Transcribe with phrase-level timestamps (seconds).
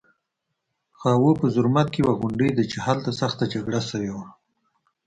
[0.99, 4.27] خاوو په زرمت کې یوه غونډۍ ده چې هلته سخته جګړه شوې وه